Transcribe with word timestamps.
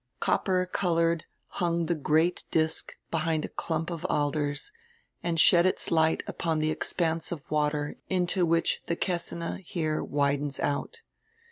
Copper 0.19 0.65
colored 0.65 1.25
hung 1.45 1.85
die 1.85 1.93
great 1.93 2.43
disk 2.49 2.93
behind 3.11 3.45
a 3.45 3.49
clump 3.49 3.91
of 3.91 4.03
alders 4.09 4.71
and 5.21 5.39
shed 5.39 5.67
its 5.67 5.91
light 5.91 6.23
upon 6.25 6.59
die 6.59 6.69
expanse 6.71 7.31
of 7.31 7.51
water 7.51 7.97
into 8.09 8.43
which 8.43 8.81
die 8.87 8.95
Kessine 8.95 9.61
here 9.63 10.03
widens 10.03 10.59
out. 10.59 11.01